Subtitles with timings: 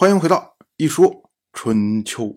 [0.00, 2.34] 欢迎回到一说春秋。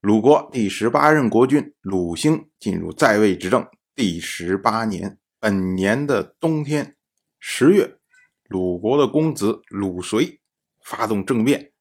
[0.00, 6.96] 鲁国第十八任国君鲁兴进入在位执政第十八年，本年的冬天
[7.38, 7.98] 十月，
[8.44, 10.40] 鲁国的公子鲁随
[10.82, 11.74] 发动政变，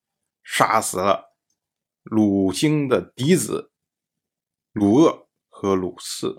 [0.44, 1.34] 杀死了
[2.04, 3.72] 鲁兴的嫡子
[4.74, 6.36] 鲁鄂和鲁四。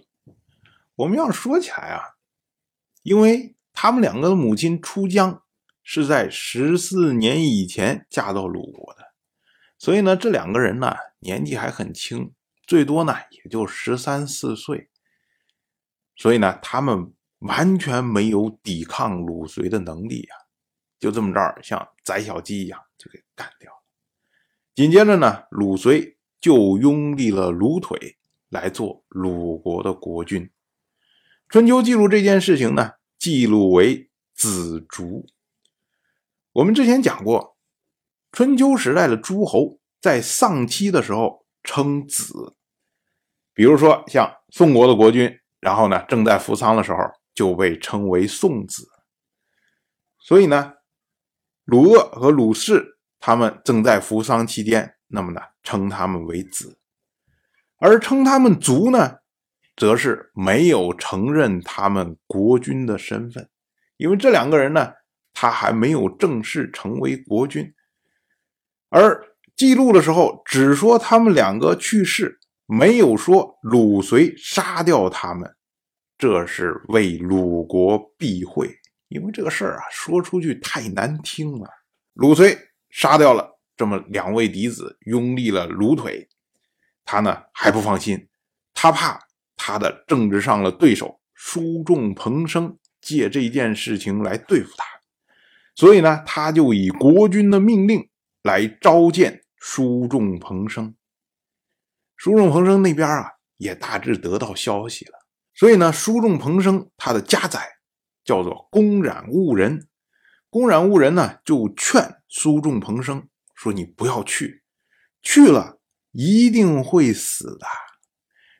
[0.94, 2.02] 我们要说起来啊，
[3.02, 5.42] 因为他们两个的母亲出江。
[5.90, 9.14] 是在十四年以前嫁到鲁国的，
[9.78, 12.34] 所以呢，这两个人呢年纪还很轻，
[12.66, 14.90] 最多呢也就十三四岁，
[16.14, 20.36] 所以呢，他们完全没有抵抗鲁随的能力呀，
[21.00, 23.78] 就这么着像宰小鸡一样就给干掉了。
[24.74, 28.18] 紧接着呢，鲁随就拥立了鲁腿
[28.50, 30.50] 来做鲁国的国君。
[31.48, 35.26] 春秋记录这件事情呢，记录为子竹。
[36.58, 37.56] 我们之前讲过，
[38.32, 42.56] 春秋时代的诸侯在丧妻的时候称子，
[43.54, 46.98] 比如说像宋国的国君，然后呢正在服丧的时候
[47.32, 48.88] 就被称为宋子。
[50.18, 50.72] 所以呢，
[51.64, 56.80] 鲁鄂和鲁氏他们正在服丧期间，那么呢称他们为子，
[57.76, 59.18] 而称他们族呢，
[59.76, 63.48] 则是没有承认他们国君的身份，
[63.96, 64.94] 因为这两个人呢。
[65.40, 67.72] 他还没有正式成为国君，
[68.88, 75.54] 而记录的时候只说他们两个去世，没有说鲁随杀掉他们，
[76.18, 78.68] 这是为鲁国避讳，
[79.06, 81.70] 因为这个事儿啊说出去太难听了。
[82.14, 82.58] 鲁随
[82.90, 86.28] 杀掉了这么两位嫡子，拥立了鲁腿，
[87.04, 88.26] 他呢还不放心，
[88.74, 89.20] 他怕
[89.54, 94.87] 他的政治上的对手叔仲彭生借这件事情来对付他。
[95.78, 98.10] 所以呢，他就以国君的命令
[98.42, 100.96] 来召见叔仲彭生。
[102.16, 105.12] 叔仲彭生那边啊，也大致得到消息了。
[105.54, 107.60] 所以呢，叔仲彭生他的家宰
[108.24, 109.86] 叫做公冉误人。
[110.50, 114.64] 公冉误人呢，就劝叔仲彭生说：“你不要去，
[115.22, 115.78] 去了
[116.10, 117.66] 一定会死的。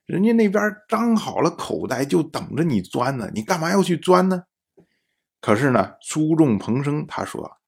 [0.06, 3.28] 人家那边张好了口袋，就等着你钻呢。
[3.34, 4.44] 你干嘛要去钻呢？”
[5.41, 7.59] 可是呢，苏仲彭生他说：“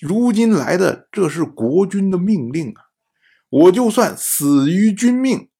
[0.00, 2.82] 如今来的这是国君的命令啊，
[3.50, 5.50] 我就算死于君命，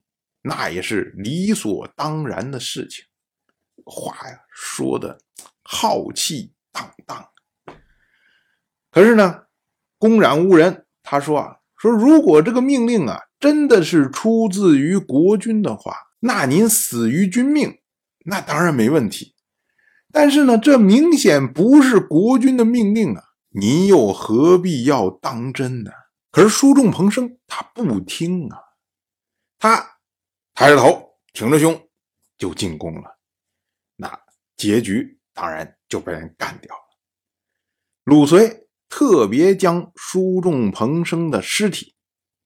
[0.43, 3.05] 那也是理所当然的事情。”
[3.85, 5.21] 话呀，说的
[5.63, 7.29] 浩气荡荡。
[8.91, 9.43] 可是呢，
[9.99, 17.79] 公然无人，他说啊，说如果这个命令啊真的是出自于国君的话，那您死于君命，
[18.25, 19.36] 那当然没问题。
[20.17, 23.23] 但是呢，这明显不是国君的命令啊！
[23.51, 25.91] 您又何必要当真呢？
[26.31, 28.59] 可是叔仲彭生他不听啊，
[29.59, 29.99] 他
[30.55, 31.79] 抬着头，挺着胸
[32.39, 33.19] 就进宫了。
[33.97, 34.19] 那
[34.57, 36.83] 结局当然就被人干掉了。
[38.05, 41.95] 鲁随特别将叔仲彭生的尸体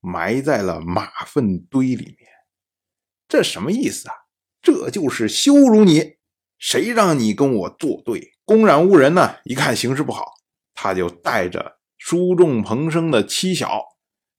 [0.01, 2.29] 埋在了马粪堆里面，
[3.29, 4.15] 这什么意思啊？
[4.61, 6.17] 这就是羞辱你！
[6.61, 8.35] 谁让你跟我作对？
[8.45, 9.37] 公然误人呢？
[9.45, 10.35] 一看形势不好，
[10.75, 13.83] 他就带着叔仲彭生的妻小，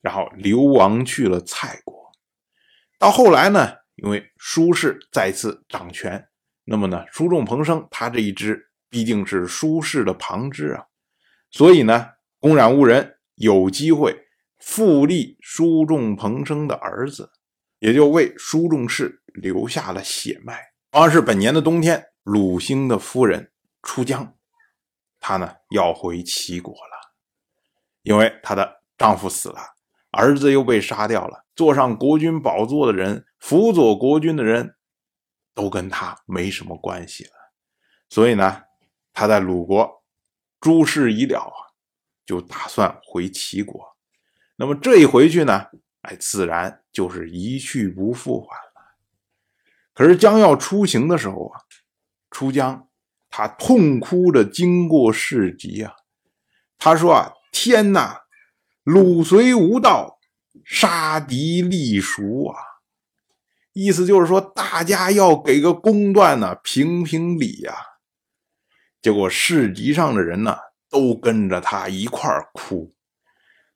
[0.01, 2.11] 然后流亡去了蔡国。
[2.99, 6.27] 到后来呢，因为舒氏再次掌权，
[6.65, 10.83] 那么呢，叔仲彭生他这一支毕竟是舒氏的旁支啊，
[11.49, 12.07] 所以呢，
[12.39, 14.15] 公然误人有机会
[14.59, 17.31] 复立叔仲彭生的儿子，
[17.79, 20.59] 也就为叔仲氏留下了血脉。
[20.91, 22.10] 同样是本年的冬天。
[22.23, 23.51] 鲁兴的夫人
[23.81, 24.35] 出江，
[25.19, 27.13] 她呢要回齐国了，
[28.03, 29.59] 因为她的丈夫死了，
[30.11, 34.75] 儿子又被杀掉了，坐上国君宝座的人，辅佐国君的人，
[35.55, 37.31] 都跟他没什么关系了，
[38.07, 38.61] 所以呢，
[39.13, 40.03] 他在鲁国
[40.59, 41.73] 诸事已了啊，
[42.23, 43.97] 就打算回齐国。
[44.57, 45.65] 那么这一回去呢，
[46.03, 48.95] 哎，自然就是一去不复返了。
[49.93, 51.61] 可是将要出行的时候啊。
[52.31, 52.87] 出江，
[53.29, 55.93] 他痛哭着经过市集啊，
[56.77, 58.21] 他说啊：“天哪，
[58.83, 60.17] 鲁随无道，
[60.65, 62.57] 杀敌立熟啊！”
[63.73, 67.75] 意思就是说，大家要给个公断呢，评评理呀。
[69.01, 70.57] 结果市集上的人呢，
[70.89, 72.93] 都跟着他一块哭。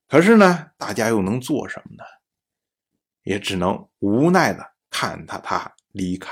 [0.07, 2.03] 可是呢，大家又能做什么呢？
[3.23, 6.31] 也只能无奈的看他他离开。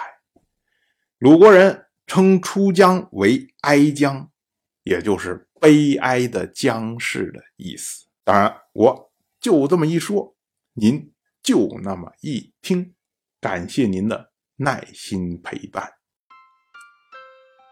[1.20, 1.86] 鲁国人。
[2.06, 4.30] 称出江为哀江，
[4.84, 8.06] 也就是悲哀的江氏的意思。
[8.24, 10.36] 当然，我就这么一说，
[10.74, 12.94] 您就那么一听。
[13.40, 15.92] 感谢您的耐心陪伴。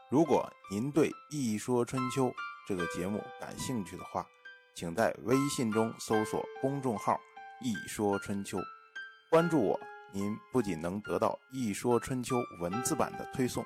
[0.10, 2.28] 如果您对《一说春秋》
[2.68, 4.26] 这个节目感兴趣的话，
[4.76, 7.18] 请在微信中搜索公众号
[7.64, 8.58] “一说春秋”，
[9.32, 9.80] 关注我。
[10.14, 13.66] 您不仅能得到《一说春秋》文字版的推送，